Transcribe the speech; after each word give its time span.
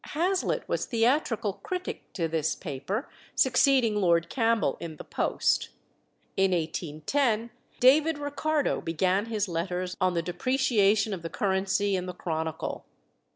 Hazlitt 0.15 0.67
was 0.67 0.87
theatrical 0.87 1.53
critic 1.61 2.11
to 2.13 2.27
this 2.27 2.55
paper, 2.55 3.07
succeeding 3.35 3.95
Lord 3.97 4.31
Campbell 4.31 4.75
in 4.79 4.95
the 4.95 5.03
post. 5.03 5.69
In 6.35 6.49
1810 6.53 7.51
David 7.79 8.17
Ricardo 8.17 8.81
began 8.81 9.27
his 9.27 9.47
letters 9.47 9.95
on 10.01 10.15
the 10.15 10.23
depreciation 10.23 11.13
of 11.13 11.21
the 11.21 11.29
currency 11.29 11.95
in 11.95 12.07
the 12.07 12.15
Chronicle. 12.15 12.83